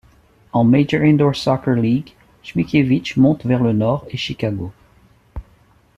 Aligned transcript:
En 0.51 0.67
Major 0.71 1.03
Indoor 1.05 1.35
Soccer 1.35 1.77
League, 1.83 2.15
Ćmikiewicz 2.47 3.13
monte 3.17 3.47
vers 3.47 3.61
le 3.67 3.71
nord 3.73 4.07
et 4.09 4.17
Chicago. 4.17 4.71